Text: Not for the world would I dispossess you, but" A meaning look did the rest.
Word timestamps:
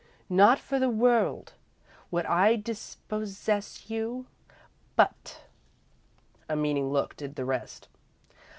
Not 0.31 0.57
for 0.57 0.79
the 0.79 0.89
world 0.89 1.53
would 2.09 2.25
I 2.25 2.55
dispossess 2.55 3.87
you, 3.87 4.25
but" 4.95 5.43
A 6.49 6.55
meaning 6.55 6.91
look 6.91 7.15
did 7.15 7.35
the 7.35 7.45
rest. 7.45 7.87